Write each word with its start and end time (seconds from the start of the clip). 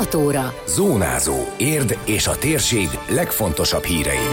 6 0.00 0.14
óra. 0.14 0.54
Zónázó. 0.66 1.34
Érd 1.56 1.98
és 2.06 2.26
a 2.26 2.36
térség 2.38 2.88
legfontosabb 3.08 3.82
hírei. 3.82 4.26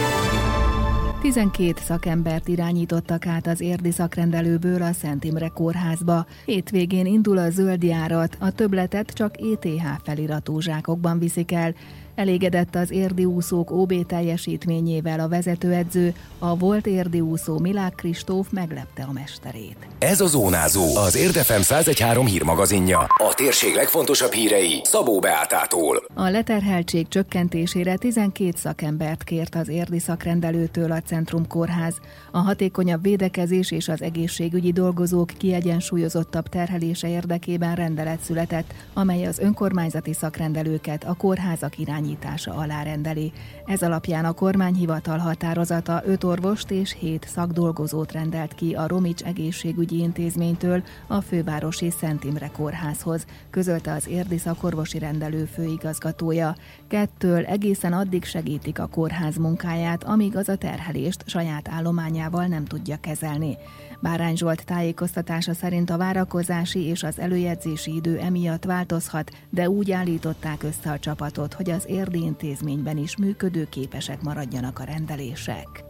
12 1.22 1.74
szakembert 1.86 2.48
irányítottak 2.48 3.26
át 3.26 3.48
az 3.48 3.62
érdi 3.62 3.92
szakrendelőből 3.92 4.82
a 4.82 4.94
Szent 4.94 5.24
Imre 5.24 5.48
kórházba. 5.48 6.26
Hétvégén 6.46 7.06
indul 7.06 7.38
a 7.38 7.50
zöld 7.50 7.84
járat, 7.84 8.38
a 8.40 8.52
töbletet 8.52 9.12
csak 9.14 9.36
ETH 9.38 9.86
feliratú 10.04 10.60
zsákokban 10.60 11.20
viszik 11.20 11.52
el. 11.52 11.76
Elégedett 12.18 12.76
az 12.76 12.92
érdi 12.92 13.26
úszók 13.26 13.72
OB 13.72 14.06
teljesítményével 14.06 15.20
a 15.20 15.28
vezetőedző, 15.28 16.14
a 16.40 16.58
volt 16.58 16.88
érdi 16.88 17.22
úszó 17.22 17.60
Milák 17.60 17.94
Kristóf 17.96 18.48
meglepte 18.50 19.04
a 19.04 19.12
mesterét. 19.12 19.88
Ez 20.00 20.22
a 20.22 20.26
Zónázó, 20.26 20.96
az 20.96 21.16
Érdefem 21.16 21.62
113 21.62 22.26
hírmagazinja. 22.26 23.00
A 23.00 23.34
térség 23.36 23.76
legfontosabb 23.76 24.32
hírei 24.32 24.82
Szabó 24.84 25.20
Beátától. 25.20 26.04
A 26.14 26.30
leterheltség 26.30 27.08
csökkentésére 27.08 27.98
12 27.98 28.52
szakembert 28.56 29.24
kért 29.24 29.56
az 29.56 29.68
érdi 29.68 30.00
szakrendelőtől 30.00 30.92
a 30.92 31.02
Centrum 31.02 31.48
Kórház. 31.48 31.96
A 32.32 32.38
hatékonyabb 32.38 33.02
védekezés 33.02 33.72
és 33.72 33.88
az 33.88 34.02
egészségügyi 34.02 34.72
dolgozók 34.72 35.32
kiegyensúlyozottabb 35.38 36.50
terhelése 36.50 37.10
érdekében 37.10 37.76
rendelet 37.76 38.20
született, 38.20 38.74
amely 38.94 39.26
az 39.26 39.40
önkormányzati 39.40 40.14
szakrendelőket 40.14 41.04
a 41.04 41.14
kórházak 41.14 41.78
irány 41.78 42.06
irányítása 42.08 42.54
alá 42.54 42.84
rendeli. 42.84 43.32
Ez 43.66 43.82
alapján 43.82 44.26
a 44.26 44.32
kormányhivatal 44.32 45.18
határozata 45.18 46.02
öt 46.06 46.24
orvost 46.24 46.72
és 46.72 46.96
hét 47.00 47.28
szakdolgozót 47.28 48.12
rendelt 48.12 48.56
ki 48.56 48.74
a 48.74 48.88
Romics 48.88 49.24
egészségügyi 49.24 49.98
intézménytől 50.00 50.84
a 51.08 51.22
fővárosi 51.22 51.90
Szent 51.90 52.24
Imre 52.24 52.48
kórházhoz, 52.48 53.26
közölte 53.50 53.92
az 53.92 54.08
érdi 54.08 54.38
szakorvosi 54.38 55.00
rendelő 55.00 55.46
főigazgatója. 55.46 56.56
Kettől 56.88 57.46
egészen 57.46 57.94
addig 57.94 58.24
segítik 58.24 58.80
a 58.80 58.88
kórház 58.88 59.38
munkáját, 59.38 60.04
amíg 60.04 60.36
az 60.36 60.50
a 60.50 60.56
terhelést 60.56 61.24
saját 61.26 61.68
állományával 61.68 62.46
nem 62.46 62.66
tudja 62.66 62.98
kezelni. 63.02 63.58
Bárány 64.02 64.36
Zsolt 64.36 64.66
tájékoztatása 64.66 65.54
szerint 65.54 65.90
a 65.90 65.98
várakozási 65.98 66.80
és 66.80 67.04
az 67.04 67.20
előjegyzési 67.20 67.96
idő 67.96 68.18
emiatt 68.18 68.66
változhat, 68.66 69.32
de 69.50 69.70
úgy 69.70 69.92
állították 69.92 70.64
össze 70.64 70.92
a 70.92 71.00
csapatot, 71.00 71.54
hogy 71.54 71.70
az 71.70 71.86
érdi 71.88 72.20
intézményben 72.20 72.98
is 72.98 73.18
működőképesek 73.18 74.22
maradjanak 74.22 74.80
a 74.80 74.84
rendelések. 74.84 75.87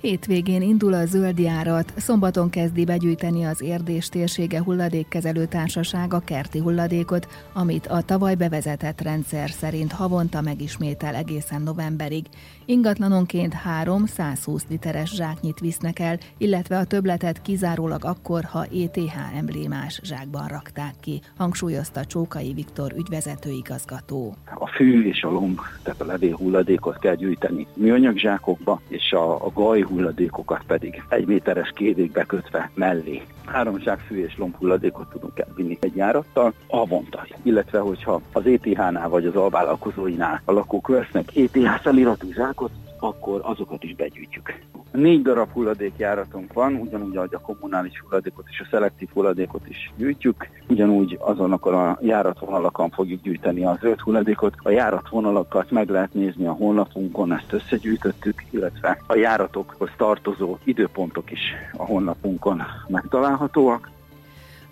Hétvégén 0.00 0.62
indul 0.62 0.92
a 0.92 1.06
zöld 1.06 1.38
járat, 1.38 1.92
szombaton 1.96 2.50
kezdi 2.50 2.84
begyűjteni 2.84 3.44
az 3.44 3.62
Érdés 3.62 4.08
térsége 4.08 4.62
hulladékkezelő 4.62 5.46
társaság 5.46 6.12
kerti 6.24 6.58
hulladékot, 6.58 7.28
amit 7.52 7.86
a 7.86 8.02
tavaly 8.02 8.34
bevezetett 8.34 9.00
rendszer 9.00 9.50
szerint 9.50 9.92
havonta 9.92 10.40
megismétel 10.40 11.14
egészen 11.14 11.62
novemberig. 11.62 12.24
Ingatlanonként 12.64 13.54
3-120 13.84 14.60
literes 14.68 15.14
zsáknyit 15.14 15.60
visznek 15.60 15.98
el, 15.98 16.18
illetve 16.38 16.78
a 16.78 16.84
töbletet 16.84 17.42
kizárólag 17.42 18.04
akkor, 18.04 18.44
ha 18.44 18.64
ETH 18.64 19.36
emblémás 19.36 20.00
zsákban 20.02 20.46
rakták 20.46 20.94
ki, 21.00 21.20
hangsúlyozta 21.36 22.04
Csókai 22.04 22.52
Viktor 22.52 22.92
ügyvezető 22.96 23.50
igazgató. 23.50 24.34
A 24.54 24.66
fű 24.66 25.04
és 25.04 25.22
a 25.22 25.30
lomb, 25.30 25.58
tehát 25.82 26.00
a 26.00 26.04
levél 26.04 26.36
hulladékot 26.36 26.98
kell 26.98 27.14
gyűjteni 27.14 27.66
műanyag 27.74 28.16
zsákokba, 28.16 28.80
és 28.88 29.12
a, 29.12 29.44
a 29.44 29.50
gaj 29.54 29.88
hulladékokat 29.90 30.62
pedig 30.66 31.02
egy 31.08 31.26
méteres 31.26 31.72
kévékbe 31.74 32.24
kötve 32.24 32.70
mellé. 32.74 33.22
Három 33.46 33.78
fű 34.06 34.24
és 34.24 34.36
lomb 34.38 34.56
hulladékot 34.56 35.10
tudunk 35.10 35.38
elvinni 35.38 35.78
egy 35.80 35.96
járattal 35.96 36.52
avonta. 36.66 37.26
Illetve, 37.42 37.78
hogyha 37.78 38.20
az 38.32 38.46
ETH-nál 38.46 39.08
vagy 39.08 39.26
az 39.26 39.36
alvállalkozóinál 39.36 40.42
a 40.44 40.52
lakók 40.52 40.88
vesznek 40.88 41.36
ETH 41.36 41.80
feliratú 41.82 42.32
zsákot, 42.32 42.70
akkor 43.00 43.40
azokat 43.44 43.82
is 43.82 43.94
begyűjtjük. 43.94 44.54
Négy 44.92 45.22
darab 45.22 45.52
hulladékjáratunk 45.52 46.52
van, 46.52 46.74
ugyanúgy, 46.74 47.16
ahogy 47.16 47.34
a 47.34 47.40
kommunális 47.40 48.00
hulladékot 48.00 48.44
és 48.50 48.60
a 48.60 48.68
szelektív 48.70 49.08
hulladékot 49.12 49.68
is 49.68 49.92
gyűjtjük, 49.96 50.48
ugyanúgy 50.68 51.18
azonnak 51.20 51.66
a 51.66 51.98
járatvonalakon 52.00 52.90
fogjuk 52.90 53.22
gyűjteni 53.22 53.64
a 53.64 53.78
zöld 53.80 54.00
hulladékot. 54.00 54.54
A 54.56 54.70
járatvonalakat 54.70 55.70
meg 55.70 55.88
lehet 55.88 56.14
nézni 56.14 56.46
a 56.46 56.52
honlapunkon, 56.52 57.32
ezt 57.32 57.52
összegyűjtöttük, 57.52 58.44
illetve 58.50 58.98
a 59.06 59.14
járatokhoz 59.14 59.90
tartozó 59.96 60.56
időpontok 60.64 61.30
is 61.30 61.40
a 61.76 61.84
honlapunkon 61.84 62.62
megtalálhatóak. 62.88 63.90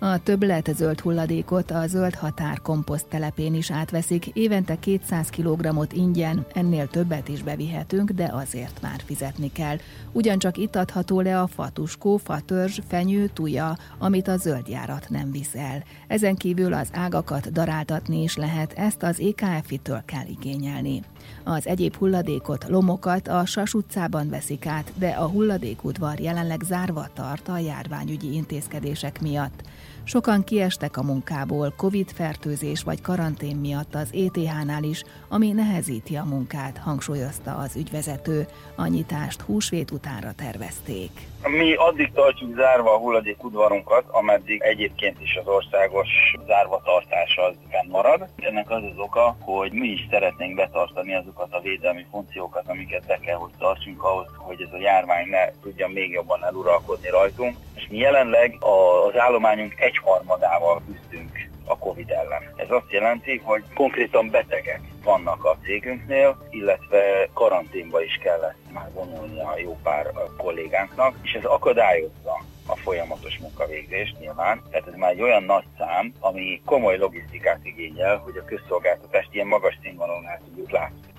A 0.01 0.23
többlet 0.23 0.71
zöld 0.75 0.99
hulladékot 0.99 1.71
a 1.71 1.87
zöld 1.87 2.15
határ 2.15 2.61
komposzt 2.61 3.07
telepén 3.07 3.53
is 3.53 3.71
átveszik, 3.71 4.27
évente 4.27 4.79
200 4.79 5.29
kg 5.29 5.87
ingyen, 5.91 6.45
ennél 6.53 6.87
többet 6.87 7.27
is 7.27 7.43
bevihetünk, 7.43 8.09
de 8.09 8.29
azért 8.33 8.81
már 8.81 9.01
fizetni 9.05 9.51
kell. 9.51 9.77
Ugyancsak 10.11 10.57
itt 10.57 10.75
adható 10.75 11.21
le 11.21 11.41
a 11.41 11.47
fatuskó, 11.47 12.17
fatörzs, 12.17 12.79
fenyő, 12.87 13.27
tuja, 13.27 13.77
amit 13.97 14.27
a 14.27 14.37
zöldjárat 14.37 15.09
nem 15.09 15.31
visz 15.31 15.55
el. 15.55 15.83
Ezen 16.07 16.35
kívül 16.35 16.73
az 16.73 16.89
ágakat 16.93 17.51
daráltatni 17.51 18.23
is 18.23 18.35
lehet, 18.35 18.73
ezt 18.73 19.03
az 19.03 19.19
EKF-től 19.19 20.01
kell 20.05 20.27
igényelni. 20.27 21.01
Az 21.43 21.67
egyéb 21.67 21.95
hulladékot, 21.95 22.65
lomokat 22.67 23.27
a 23.27 23.45
Sas 23.45 23.73
utcában 23.73 24.29
veszik 24.29 24.65
át, 24.65 24.91
de 24.95 25.09
a 25.09 25.27
hulladékudvar 25.27 26.19
jelenleg 26.19 26.61
zárva 26.61 27.07
tart 27.13 27.47
a 27.47 27.57
járványügyi 27.57 28.33
intézkedések 28.33 29.21
miatt. 29.21 29.63
Sokan 30.03 30.43
kiestek 30.43 30.97
a 30.97 31.03
munkából 31.03 31.73
Covid-fertőzés 31.77 32.83
vagy 32.83 33.01
karantén 33.01 33.55
miatt 33.55 33.95
az 33.95 34.13
ETH-nál 34.13 34.83
is, 34.83 35.03
ami 35.29 35.51
nehezíti 35.51 36.15
a 36.15 36.23
munkát, 36.23 36.77
hangsúlyozta 36.77 37.55
az 37.55 37.75
ügyvezető. 37.75 38.47
A 38.75 38.87
nyitást 38.87 39.41
húsvét 39.41 39.91
utánra 39.91 40.31
tervezték. 40.31 41.11
Mi 41.43 41.73
addig 41.73 42.11
tartjuk 42.11 42.55
zárva 42.55 42.93
a 42.93 42.97
hulladék 42.97 43.43
udvarunkat, 43.43 44.03
ameddig 44.07 44.61
egyébként 44.61 45.21
is 45.21 45.35
az 45.35 45.47
országos 45.47 46.07
zárva 46.47 46.81
tartás 46.83 47.37
az 47.37 47.55
marad. 47.89 48.27
Ennek 48.35 48.69
az 48.69 48.83
az 48.83 48.97
oka, 48.97 49.35
hogy 49.39 49.71
mi 49.71 49.87
is 49.87 50.07
szeretnénk 50.09 50.55
betartani 50.55 51.15
azokat 51.15 51.53
a 51.53 51.59
védelmi 51.59 52.05
funkciókat, 52.11 52.63
amiket 52.67 53.05
be 53.05 53.19
kell, 53.19 53.37
hogy 53.37 53.51
tartsunk 53.57 54.03
ahhoz, 54.03 54.27
hogy 54.37 54.61
ez 54.61 54.73
a 54.73 54.79
járvány 54.79 55.27
ne 55.27 55.51
tudja 55.61 55.87
még 55.87 56.11
jobban 56.11 56.45
eluralkodni 56.45 57.09
rajtunk. 57.09 57.57
És 57.75 57.87
mi 57.89 57.97
jelenleg 57.97 58.57
az 58.59 59.17
állományunk 59.17 59.79
egyharmadával 59.79 60.81
küzdünk 60.85 61.49
a 61.65 61.77
Covid 61.77 62.09
ellen. 62.09 62.53
Ez 62.55 62.71
azt 62.71 62.91
jelenti, 62.91 63.41
hogy 63.43 63.63
konkrétan 63.73 64.29
betegek 64.29 64.81
vannak 65.03 65.45
a 65.45 65.57
cégünknél, 65.63 66.47
illetve 66.49 67.29
karanténba 67.33 68.03
is 68.03 68.19
kellett 68.23 68.57
már 68.73 68.89
vonulni 68.93 69.39
a 69.39 69.57
jó 69.57 69.77
pár 69.83 70.11
kollégánknak, 70.37 71.15
és 71.21 71.33
ez 71.33 71.43
akadályozza 71.43 72.41
a 72.69 72.75
folyamatos 72.75 73.37
munkavégzést 73.37 74.19
nyilván. 74.19 74.61
Tehát 74.69 74.87
ez 74.87 74.93
már 74.95 75.11
egy 75.11 75.21
olyan 75.21 75.43
nagy 75.43 75.65
szám, 75.77 76.13
ami 76.19 76.61
komoly 76.65 76.97
logisztikát 76.97 77.59
igényel, 77.63 78.17
hogy 78.17 78.37
a 78.37 78.45
közszolgáltatást 78.45 79.33
ilyen 79.33 79.47
magas 79.47 79.79
színvonalon 79.81 80.27
el 80.27 80.41
tudjuk 80.45 80.71
látni. 80.71 81.18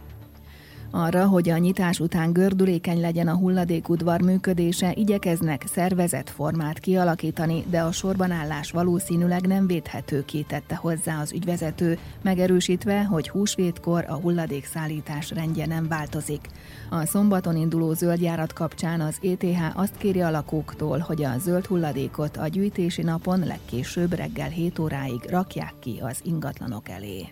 Arra, 0.92 1.26
hogy 1.26 1.48
a 1.48 1.58
nyitás 1.58 2.00
után 2.00 2.32
gördülékeny 2.32 3.00
legyen 3.00 3.28
a 3.28 3.36
hulladékudvar 3.36 4.20
működése, 4.20 4.92
igyekeznek 4.94 5.64
szervezett 5.66 6.30
formát 6.30 6.78
kialakítani, 6.78 7.64
de 7.70 7.80
a 7.80 7.92
sorban 7.92 8.30
állás 8.30 8.70
valószínűleg 8.70 9.46
nem 9.46 9.66
védhető 9.66 10.24
ki, 10.24 10.44
tette 10.48 10.74
hozzá 10.74 11.20
az 11.20 11.32
ügyvezető, 11.32 11.98
megerősítve, 12.22 13.04
hogy 13.04 13.28
húsvétkor 13.28 14.04
a 14.08 14.14
hulladékszállítás 14.14 15.30
rendje 15.30 15.66
nem 15.66 15.88
változik. 15.88 16.48
A 16.90 17.06
szombaton 17.06 17.56
induló 17.56 17.92
zöldjárat 17.92 18.52
kapcsán 18.52 19.00
az 19.00 19.18
ETH 19.22 19.78
azt 19.78 19.96
kéri 19.96 20.20
a 20.20 20.30
lakóktól, 20.30 20.98
hogy 20.98 21.22
a 21.22 21.38
zöld 21.38 21.66
hulladékot 21.66 22.36
a 22.36 22.48
gyűjtési 22.48 23.02
napon 23.02 23.46
legkésőbb 23.46 24.12
reggel 24.12 24.48
7 24.48 24.78
óráig 24.78 25.20
rakják 25.28 25.74
ki 25.80 25.98
az 26.02 26.20
ingatlanok 26.24 26.88
elé. 26.88 27.28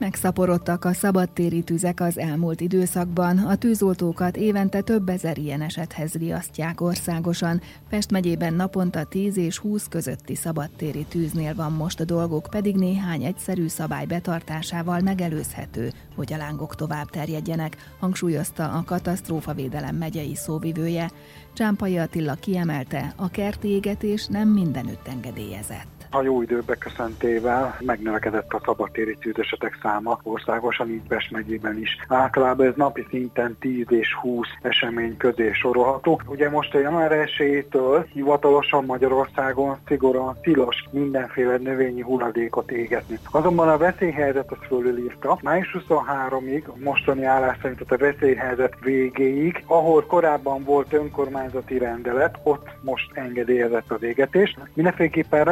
Megszaporodtak 0.00 0.84
a 0.84 0.92
szabadtéri 0.92 1.62
tüzek 1.62 2.00
az 2.00 2.18
elmúlt 2.18 2.60
időszakban. 2.60 3.38
A 3.38 3.56
tűzoltókat 3.56 4.36
évente 4.36 4.80
több 4.80 5.08
ezer 5.08 5.38
ilyen 5.38 5.60
esethez 5.60 6.12
riasztják 6.12 6.80
országosan. 6.80 7.60
Pest 7.88 8.10
megyében 8.10 8.54
naponta 8.54 9.04
10 9.04 9.36
és 9.36 9.58
20 9.58 9.86
közötti 9.88 10.34
szabadtéri 10.34 11.04
tűznél 11.08 11.54
van 11.54 11.72
most 11.72 12.00
a 12.00 12.04
dolgok, 12.04 12.46
pedig 12.50 12.76
néhány 12.76 13.22
egyszerű 13.24 13.68
szabály 13.68 14.06
betartásával 14.06 15.00
megelőzhető, 15.00 15.92
hogy 16.16 16.32
a 16.32 16.36
lángok 16.36 16.74
tovább 16.74 17.10
terjedjenek, 17.10 17.76
hangsúlyozta 17.98 18.70
a 18.70 18.84
katasztrófavédelem 18.84 19.96
megyei 19.96 20.34
szóvivője. 20.34 21.10
Csámpai 21.52 21.98
Attila 21.98 22.34
kiemelte, 22.34 23.12
a 23.16 23.28
kerti 23.28 23.68
égetés 23.68 24.26
nem 24.26 24.48
mindenütt 24.48 25.08
engedélyezett 25.08 25.99
A 26.12 26.22
jó 26.22 26.42
idő 26.42 26.62
beköszöntével 26.66 27.76
megnövekedett 27.80 28.52
a 28.52 28.60
szabadtéri 28.64 29.16
tűzesetek 29.20 29.78
száma 29.82 30.18
országosan, 30.22 30.90
így 30.90 31.02
Bes 31.02 31.28
megyében 31.28 31.78
is. 31.78 31.96
Általában 32.08 32.66
ez 32.66 32.72
napi 32.76 33.06
szinten 33.10 33.56
10 33.60 33.84
és 33.88 34.14
20 34.14 34.46
esemény 34.62 35.16
közé 35.16 35.52
sorolható. 35.52 36.20
Ugye 36.26 36.50
most 36.50 36.74
a 36.74 36.78
január 36.78 37.28
1-től 37.38 38.04
hivatalosan 38.12 38.84
Magyarországon 38.84 39.76
szigorúan 39.86 40.36
tilos 40.42 40.84
mindenféle 40.90 41.56
növényi 41.56 42.00
hulladékot 42.00 42.70
égetni. 42.70 43.18
Azonban 43.30 43.68
a 43.68 43.76
veszélyhelyzet 43.76 44.52
ezt 44.52 44.66
fölülírta. 44.66 45.38
Május 45.42 45.76
23-ig, 45.78 46.64
mostani 46.74 47.24
állás 47.24 47.56
szerint 47.62 47.80
a 47.80 47.96
veszélyhelyzet 47.96 48.74
végéig, 48.80 49.62
ahol 49.66 50.06
korábban 50.06 50.64
volt 50.64 50.92
önkormányzati 50.92 51.78
rendelet, 51.78 52.38
ott 52.42 52.68
most 52.80 53.10
engedélyezett 53.14 53.90
az 53.90 54.02
égetés. 54.02 54.56
Mindenféleképpen 54.74 55.44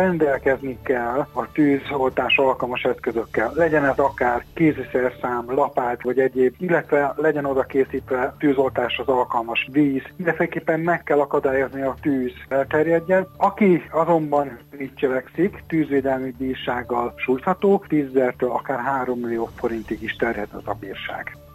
rendelkezni 0.49 0.79
kell 0.83 1.27
a 1.33 1.53
tűzoltás 1.53 2.37
alkalmas 2.37 2.83
eszközökkel. 2.83 3.53
Legyen 3.55 3.85
ez 3.85 3.99
akár 3.99 4.45
kéziszerszám, 4.55 5.45
lapát 5.47 6.03
vagy 6.03 6.19
egyéb, 6.19 6.55
illetve 6.59 7.15
legyen 7.17 7.45
oda 7.45 7.63
készítve 7.63 8.35
tűzoltáshoz 8.39 9.09
alkalmas 9.09 9.69
víz. 9.73 10.03
Mindenféleképpen 10.17 10.81
meg 10.81 11.03
kell 11.03 11.21
akadályozni 11.21 11.83
a 11.83 11.95
tűz 12.01 12.33
elterjedjen. 12.49 13.27
Aki 13.37 13.83
azonban 13.91 14.59
így 14.81 14.95
cselekszik, 14.95 15.63
tűzvédelmi 15.67 16.35
bírsággal 16.39 17.15
sújtható, 17.17 17.85
10 17.89 18.07
akár 18.39 18.79
3 18.79 19.19
millió 19.19 19.49
forintig 19.57 20.03
is 20.03 20.17
terjed 20.17 20.49
az 20.53 20.63
a 20.65 20.75
bírság. 20.81 21.48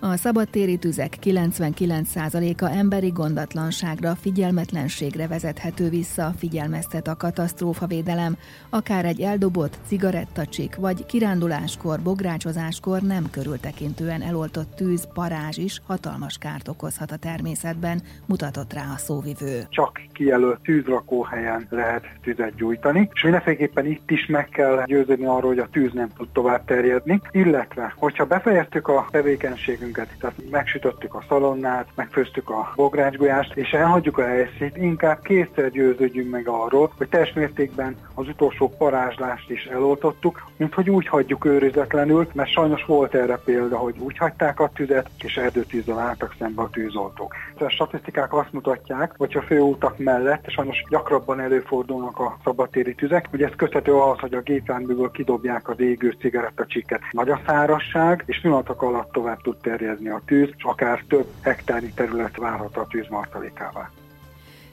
A 0.00 0.16
szabadtéri 0.16 0.76
tüzek 0.76 1.12
99%-a 1.22 2.64
emberi 2.64 3.08
gondatlanságra, 3.08 4.14
figyelmetlenségre 4.14 5.26
vezethető 5.26 5.88
vissza, 5.88 6.32
figyelmeztet 6.38 7.08
a 7.08 7.16
katasztrófavédelem, 7.16 8.36
akár 8.70 9.04
egy 9.04 9.20
eldobott 9.20 9.78
cigarettacsik 9.86 10.76
vagy 10.76 11.06
kiránduláskor, 11.06 12.00
bográcsozáskor 12.00 13.00
nem 13.00 13.30
körültekintően 13.30 14.22
eloltott 14.22 14.74
tűz, 14.74 15.08
parázs 15.14 15.56
is 15.56 15.80
hatalmas 15.86 16.38
kárt 16.38 16.68
okozhat 16.68 17.10
a 17.10 17.16
természetben, 17.16 18.02
mutatott 18.26 18.72
rá 18.72 18.92
a 18.94 18.96
szóvivő. 18.96 19.66
Csak 19.68 20.00
kijelölt 20.12 20.60
tűzrakóhelyen 20.60 21.66
lehet 21.70 22.04
tüzet 22.22 22.54
gyújtani, 22.54 23.10
és 23.12 23.22
mindenféleképpen 23.22 23.86
itt 23.86 24.10
is 24.10 24.26
meg 24.26 24.48
kell 24.48 24.82
győződni 24.86 25.26
arról, 25.26 25.50
hogy 25.50 25.58
a 25.58 25.68
tűz 25.72 25.92
nem 25.92 26.08
tud 26.16 26.28
tovább 26.28 26.64
terjedni, 26.64 27.20
illetve, 27.30 27.94
hogyha 27.96 28.24
befejeztük 28.24 28.88
a 28.88 29.08
tevékenységünket, 29.10 29.84
életünket. 29.86 30.18
Tehát 30.20 30.50
megsütöttük 30.50 31.14
a 31.14 31.24
szalonnát, 31.28 31.88
megfőztük 31.94 32.50
a 32.50 32.72
bográcsgolyást, 32.76 33.56
és 33.56 33.70
elhagyjuk 33.70 34.18
a 34.18 34.26
helyszínt, 34.26 34.76
inkább 34.76 35.22
kétszer 35.22 35.70
győződjünk 35.70 36.30
meg 36.30 36.48
arról, 36.48 36.92
hogy 36.96 37.08
teljes 37.08 37.32
mértékben 37.32 37.96
az 38.14 38.28
utolsó 38.28 38.68
parázslást 38.78 39.50
is 39.50 39.64
eloltottuk, 39.64 40.50
mint 40.56 40.74
hogy 40.74 40.90
úgy 40.90 41.06
hagyjuk 41.06 41.44
őrizetlenül, 41.44 42.28
mert 42.32 42.50
sajnos 42.50 42.84
volt 42.84 43.14
erre 43.14 43.36
példa, 43.36 43.76
hogy 43.76 43.94
úgy 43.98 44.18
hagyták 44.18 44.60
a 44.60 44.70
tüzet, 44.74 45.10
és 45.18 45.36
erdőtűzzel 45.36 45.98
álltak 45.98 46.34
szembe 46.38 46.62
a 46.62 46.70
tűzoltók. 46.70 47.34
A 47.58 47.68
statisztikák 47.68 48.34
azt 48.34 48.52
mutatják, 48.52 49.14
hogy 49.16 49.36
a 49.36 49.42
főútak 49.42 49.98
mellett 49.98 50.50
sajnos 50.50 50.84
gyakrabban 50.88 51.40
előfordulnak 51.40 52.18
a 52.18 52.36
szabadtéri 52.44 52.94
tüzek, 52.94 53.26
hogy 53.30 53.42
ez 53.42 53.50
köthető 53.56 53.92
ahhoz, 53.92 54.18
hogy 54.18 54.34
a 54.34 54.40
gépjárműből 54.40 55.10
kidobják 55.10 55.68
az 55.68 55.80
égő 55.80 56.16
cigarettacsikket. 56.20 57.00
Nagy 57.10 57.30
a 57.30 57.40
szárasság, 57.46 58.22
és 58.26 58.40
pillanatok 58.40 58.82
alatt 58.82 59.12
tovább 59.12 59.42
tud 59.42 59.56
terjedni 59.76 60.08
terjedni 60.08 60.08
a 60.08 60.22
tűz, 60.26 60.48
és 60.56 60.64
akár 60.64 61.04
több 61.08 61.26
hektári 61.40 61.92
terület 61.94 62.36
várhat 62.36 62.76
a 62.76 62.86
tűz 62.90 63.06
martalékává. 63.08 63.90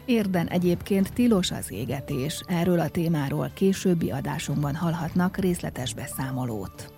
Érden 0.05 0.47
egyébként 0.47 1.13
tilos 1.13 1.51
az 1.51 1.71
égetés. 1.71 2.44
Erről 2.47 2.79
a 2.79 2.89
témáról 2.89 3.51
későbbi 3.53 4.11
adásunkban 4.11 4.75
hallhatnak 4.75 5.38
részletes 5.38 5.94
beszámolót. 5.94 6.93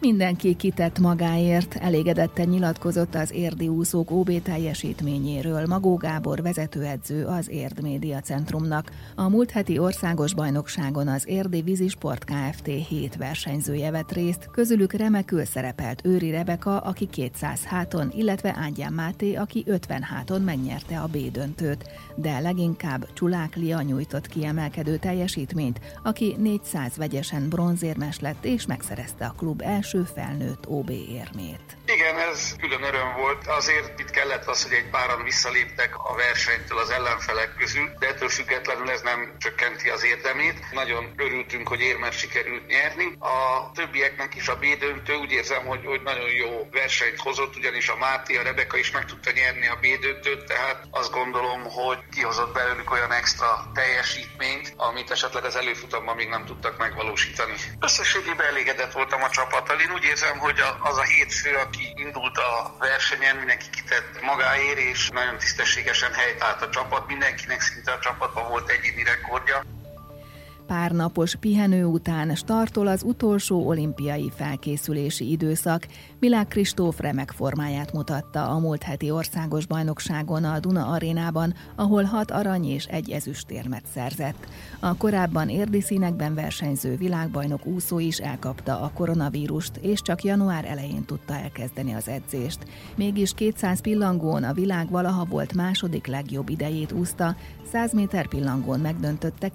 Mindenki 0.00 0.54
kitett 0.56 0.98
magáért, 0.98 1.74
elégedetten 1.74 2.48
nyilatkozott 2.48 3.14
az 3.14 3.32
érdi 3.32 3.68
úszók 3.68 4.10
OB 4.10 4.42
teljesítményéről 4.42 5.66
Magó 5.66 5.94
Gábor 5.96 6.42
vezetőedző 6.42 7.24
az 7.24 7.50
Érd 7.50 7.82
Média 7.82 8.20
Centrumnak. 8.20 8.90
A 9.14 9.28
múlt 9.28 9.50
heti 9.50 9.78
országos 9.78 10.34
bajnokságon 10.34 11.08
az 11.08 11.28
Érdi 11.28 11.62
Vízisport 11.62 12.24
Kft. 12.24 12.66
7 12.66 13.16
versenyzője 13.16 13.90
vett 13.90 14.12
részt, 14.12 14.48
közülük 14.52 14.92
remekül 14.92 15.44
szerepelt 15.44 16.04
Őri 16.04 16.30
Rebeka, 16.30 16.78
aki 16.78 17.06
200 17.06 17.62
háton, 17.62 18.12
illetve 18.16 18.54
Ágyán 18.58 18.92
Máté, 18.92 19.34
aki 19.34 19.62
50 19.66 20.02
háton 20.02 20.40
megnyerte 20.40 21.00
a 21.00 21.06
B 21.06 21.16
döntőt, 21.32 21.90
de 22.16 22.38
leginkább 22.38 23.12
Csulák 23.12 23.56
Lia 23.56 23.82
nyújtott 23.82 24.26
kiemelkedő 24.26 24.96
teljesítményt, 24.96 25.80
aki 26.02 26.36
400 26.38 26.96
vegyesen 26.96 27.48
bronzérmes 27.48 28.20
lett 28.20 28.44
és 28.44 28.66
megszerezte 28.66 29.24
a 29.24 29.34
klub 29.36 29.62
első 29.64 29.86
első 29.88 30.12
felnőtt 30.14 30.66
OB 30.66 30.90
érmét. 30.90 31.76
Igen, 31.86 32.18
ez 32.18 32.56
külön 32.60 32.82
öröm 32.82 33.12
volt. 33.16 33.46
Azért 33.46 34.00
itt 34.00 34.10
kellett 34.10 34.46
az, 34.46 34.62
hogy 34.62 34.72
egy 34.72 34.90
páran 34.90 35.22
visszaléptek 35.22 35.94
a 35.96 36.14
versenytől 36.14 36.78
az 36.78 36.90
ellenfelek 36.90 37.54
közül, 37.58 37.90
de 37.98 38.06
ettől 38.06 38.28
függetlenül 38.28 38.90
ez 38.90 39.00
nem 39.00 39.34
csökkenti 39.38 39.88
az 39.88 40.04
érdemét. 40.04 40.58
Nagyon 40.72 41.12
örültünk, 41.16 41.68
hogy 41.68 41.80
érmet 41.80 42.12
sikerült 42.12 42.66
nyerni. 42.66 43.16
A 43.18 43.70
többieknek 43.74 44.34
is 44.34 44.48
a 44.48 44.56
B 44.56 44.64
döntő 44.78 45.14
úgy 45.14 45.30
érzem, 45.30 45.66
hogy, 45.66 45.84
hogy 45.84 46.02
nagyon 46.02 46.30
jó 46.30 46.68
versenyt 46.70 47.20
hozott, 47.20 47.56
ugyanis 47.56 47.88
a 47.88 47.96
Máté, 47.96 48.36
a 48.36 48.42
Rebeka 48.42 48.76
is 48.76 48.90
meg 48.90 49.04
tudta 49.04 49.30
nyerni 49.30 49.66
a 49.66 49.78
B 49.80 50.00
döntőt, 50.00 50.44
tehát 50.44 50.86
azt 50.90 51.12
gondolom, 51.12 51.62
hogy 51.62 51.98
kihozott 52.10 52.52
belőlük 52.52 52.90
olyan 52.90 53.12
extra 53.12 53.70
teljesítményt, 53.74 54.72
amit 54.76 55.10
esetleg 55.10 55.44
az 55.44 55.56
előfutamban 55.56 56.16
még 56.16 56.28
nem 56.28 56.44
tudtak 56.44 56.78
megvalósítani. 56.78 57.54
Összességében 57.80 58.46
elégedett 58.46 58.92
voltam 58.92 59.22
a 59.22 59.30
csapattal. 59.30 59.77
Én 59.80 59.92
úgy 59.92 60.04
érzem, 60.04 60.38
hogy 60.38 60.60
az 60.80 60.96
a 60.96 61.02
hétfő, 61.02 61.54
aki 61.56 61.92
indult 61.96 62.38
a 62.38 62.76
versenyen, 62.78 63.36
mindenki 63.36 63.70
kitett 63.70 64.22
magáért, 64.22 64.78
és 64.78 65.08
nagyon 65.08 65.38
tisztességesen 65.38 66.12
helytált 66.12 66.62
a 66.62 66.70
csapat. 66.70 67.06
Mindenkinek 67.06 67.60
szinte 67.60 67.92
a 67.92 67.98
csapatban 67.98 68.48
volt 68.48 68.70
egyéni 68.70 69.02
rekordja. 69.02 69.62
Pár 70.68 70.92
napos 70.92 71.34
pihenő 71.34 71.84
után 71.84 72.34
startol 72.34 72.86
az 72.86 73.02
utolsó 73.02 73.66
olimpiai 73.66 74.30
felkészülési 74.36 75.30
időszak. 75.30 75.86
Milák 76.20 76.48
Kristóf 76.48 77.00
remek 77.00 77.30
formáját 77.30 77.92
mutatta 77.92 78.48
a 78.48 78.58
múlt 78.58 78.82
heti 78.82 79.10
országos 79.10 79.66
bajnokságon 79.66 80.44
a 80.44 80.58
Duna 80.58 80.86
arénában, 80.86 81.54
ahol 81.76 82.02
hat 82.02 82.30
arany 82.30 82.64
és 82.64 82.84
egy 82.84 83.10
ezüstérmet 83.10 83.82
szerzett. 83.94 84.46
A 84.80 84.96
korábban 84.96 85.48
érdi 85.48 85.80
színekben 85.80 86.34
versenyző 86.34 86.96
világbajnok 86.96 87.66
úszó 87.66 87.98
is 87.98 88.18
elkapta 88.18 88.80
a 88.80 88.90
koronavírust, 88.94 89.76
és 89.76 90.02
csak 90.02 90.24
január 90.24 90.64
elején 90.64 91.04
tudta 91.04 91.34
elkezdeni 91.34 91.94
az 91.94 92.08
edzést. 92.08 92.58
Mégis 92.94 93.34
200 93.34 93.80
pillangón 93.80 94.44
a 94.44 94.52
világ 94.52 94.90
valaha 94.90 95.24
volt 95.24 95.54
második 95.54 96.06
legjobb 96.06 96.48
idejét 96.48 96.92
úszta, 96.92 97.36
100 97.72 97.92
méter 97.92 98.28
pillangón 98.28 98.80
megdöntötte 98.80 99.48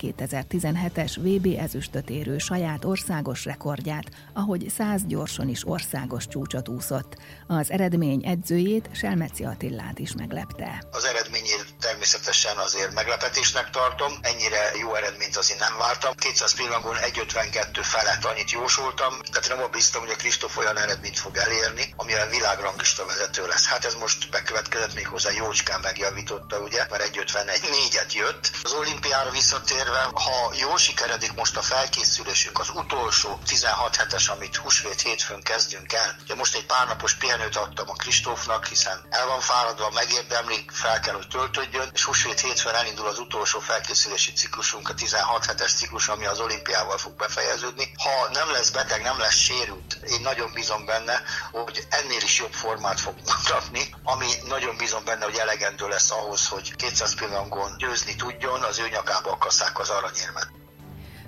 2017-es 1.04 1.18
VB 1.18 1.60
ezüstöt 1.60 2.10
érő 2.10 2.38
saját 2.38 2.86
országos 2.86 3.46
rekordját, 3.46 4.06
ahogy 4.34 4.70
100 4.78 5.02
gyorson 5.06 5.50
is 5.50 5.68
országos 5.68 6.28
csúcsot 6.28 6.68
úszott. 6.68 7.16
Az 7.48 7.72
eredmény 7.72 8.26
edzőjét 8.26 8.90
Selmeci 8.94 9.44
Attillát 9.44 10.00
is 10.00 10.14
meglepte. 10.18 10.84
Az 10.92 11.06
eredményét 11.06 11.66
természetesen 11.80 12.58
azért 12.58 12.94
meglepetésnek 12.94 13.70
tartom, 13.70 14.12
ennyire 14.22 14.72
jó 14.80 14.96
eredményt 14.96 15.38
azért 15.38 15.60
nem 15.60 15.78
vártam. 15.78 16.14
200 16.16 16.56
pillangon 16.56 16.96
1.52 16.96 17.80
felett 17.82 18.26
annyit 18.26 18.52
jósoltam, 18.52 19.14
tehát 19.32 19.50
nem 19.50 19.72
bíztam, 19.72 20.02
hogy 20.02 20.12
a 20.12 20.16
Kristóf 20.16 20.58
olyan 20.58 20.78
eredményt 20.78 21.20
fog 21.20 21.38
elérni, 21.38 21.94
amilyen 21.96 22.30
világranglista 22.30 23.06
vezető 23.06 23.48
lesz. 23.48 23.66
Hát 23.66 23.86
ez 23.86 23.96
most 23.96 24.30
bekövetkezett 24.30 24.96
még 24.96 25.08
hozzá, 25.08 25.32
jócskán 25.32 25.80
megjavította, 25.80 26.60
ugye, 26.60 26.86
mert 26.90 27.10
1.51 27.10 27.70
4 27.70 28.14
jött. 28.14 28.52
Az 28.64 28.72
olimpiára 28.72 29.32
visszatérve, 29.32 30.02
ha 30.14 30.52
jól 30.60 30.78
sikeredik 30.94 31.34
most 31.34 31.58
a 31.58 31.62
felkészülésünk, 31.62 32.60
az 32.60 32.70
utolsó 32.70 33.40
16 33.46 33.96
hetes, 33.96 34.28
amit 34.28 34.56
húsvét 34.56 35.02
hétfőn 35.02 35.42
kezdünk 35.42 35.94
el. 35.94 36.16
Ugye 36.22 36.36
most 36.36 36.56
egy 36.56 36.66
pár 36.66 36.88
napos 36.88 37.14
pihenőt 37.14 37.56
adtam 37.56 37.90
a 37.90 37.94
Kristófnak, 37.94 38.66
hiszen 38.66 39.06
el 39.10 39.28
van 39.28 39.40
fáradva, 39.40 39.90
megérdemli, 39.90 40.66
fel 40.72 41.00
kell, 41.00 41.14
hogy 41.14 41.28
töltődjön, 41.28 41.90
és 41.94 42.04
húsvét 42.04 42.40
hétfőn 42.40 42.74
elindul 42.74 43.08
az 43.08 43.20
utolsó 43.20 43.60
felkészülési 43.60 44.32
ciklusunk, 44.34 44.90
a 44.90 44.94
16 44.94 45.46
hetes 45.46 45.74
ciklus, 45.74 46.08
ami 46.08 46.26
az 46.26 46.40
olimpiával 46.40 46.98
fog 46.98 47.16
befejeződni. 47.16 47.92
Ha 48.04 48.30
nem 48.32 48.52
lesz 48.52 48.70
beteg, 48.70 49.02
nem 49.02 49.20
lesz 49.20 49.38
sérült, 49.38 49.94
én 50.08 50.22
nagyon 50.22 50.54
bízom 50.54 50.86
benne, 50.86 51.22
hogy 51.52 51.88
ennél 51.90 52.22
is 52.22 52.40
jobb 52.40 52.54
formát 52.54 53.00
fog 53.00 53.16
mutatni, 53.26 53.96
ami 54.04 54.28
nagyon 54.48 54.78
bízom 54.78 55.04
benne, 55.06 55.24
hogy 55.26 55.38
elegendő 55.38 55.88
lesz 55.88 56.12
ahhoz, 56.12 56.48
hogy 56.48 56.76
200 56.76 57.16
pillangon 57.16 57.78
győzni 57.78 58.16
tudjon, 58.16 58.62
az 58.62 58.80
ő 58.80 58.90
nyakába 58.90 59.32
akasszák 59.32 59.80
az 59.80 59.90
aranyérmet. 59.90 60.63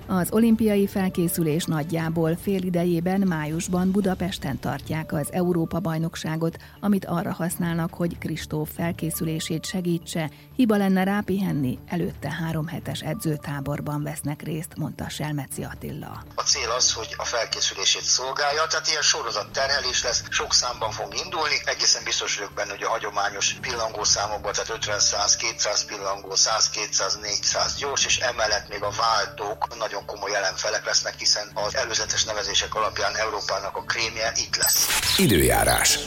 Az 0.07 0.31
olimpiai 0.31 0.87
felkészülés 0.87 1.65
nagyjából 1.65 2.37
fél 2.41 2.63
idejében 2.63 3.19
májusban 3.27 3.91
Budapesten 3.91 4.59
tartják 4.59 5.13
az 5.13 5.31
Európa-bajnokságot, 5.31 6.57
amit 6.79 7.05
arra 7.05 7.33
használnak, 7.33 7.93
hogy 7.93 8.17
Kristóf 8.17 8.69
felkészülését 8.75 9.65
segítse. 9.65 10.31
Hiba 10.55 10.77
lenne 10.77 11.03
rápihenni, 11.03 11.79
előtte 11.87 12.31
három 12.31 12.67
hetes 12.67 12.99
edzőtáborban 12.99 14.03
vesznek 14.03 14.41
részt, 14.41 14.75
mondta 14.77 15.09
Selmeci 15.09 15.63
Attila. 15.63 16.23
A 16.35 16.41
cél 16.41 16.69
az, 16.69 16.93
hogy 16.93 17.13
a 17.17 17.23
felkészülését 17.25 18.03
szolgálja, 18.03 18.67
tehát 18.67 18.87
ilyen 18.87 19.01
sorozat 19.01 19.51
terhelés 19.51 20.03
lesz, 20.03 20.23
sok 20.29 20.53
számban 20.53 20.91
fog 20.91 21.13
indulni, 21.23 21.55
egészen 21.65 22.03
biztos 22.03 22.37
vagyok 22.37 22.53
benne, 22.53 22.71
hogy 22.71 22.83
a 22.83 22.89
hagyományos 22.89 23.53
pillangószámokban, 23.61 24.53
tehát 24.53 24.69
50, 24.69 24.99
100, 24.99 25.35
200 25.35 25.85
pillangó, 25.85 26.35
100, 26.35 26.69
200, 26.69 27.15
400 27.21 27.75
gyors, 27.75 28.05
és 28.05 28.17
emellett 28.17 28.69
még 28.69 28.83
a 28.83 28.91
váltók 28.97 29.77
nagyon 29.77 29.94
nagyon 29.95 30.15
komoly 30.15 30.35
ellenfelek 30.35 30.85
lesznek, 30.85 31.13
hiszen 31.17 31.51
az 31.53 31.75
előzetes 31.75 32.23
nevezések 32.23 32.75
alapján 32.75 33.15
Európának 33.15 33.77
a 33.77 33.81
krémje 33.81 34.31
itt 34.35 34.55
lesz. 34.55 34.87
Időjárás. 35.17 35.99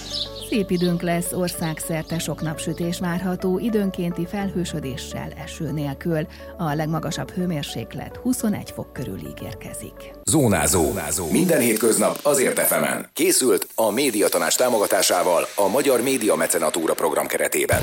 Szép 0.49 0.71
időnk 0.71 1.03
lesz, 1.03 1.33
országszerte 1.33 2.19
sok 2.19 2.41
napsütés 2.41 2.99
várható, 2.99 3.59
időnkénti 3.59 4.27
felhősödéssel, 4.27 5.33
eső 5.45 5.71
nélkül. 5.71 6.27
A 6.59 6.75
legmagasabb 6.75 7.31
hőmérséklet 7.31 8.17
21 8.17 8.71
fok 8.71 8.93
körül 8.93 9.19
ígérkezik. 9.19 10.13
Zónázó. 10.25 10.83
Zónázó. 10.83 11.31
Minden 11.31 11.61
hétköznap 11.61 12.19
azért 12.23 12.59
efemen. 12.59 13.11
Készült 13.13 13.69
a 13.75 13.91
médiatanás 13.91 14.55
támogatásával 14.55 15.49
a 15.55 15.69
Magyar 15.69 16.03
Média 16.03 16.35
Mecenatúra 16.35 16.95
program 16.95 17.27
keretében. 17.27 17.83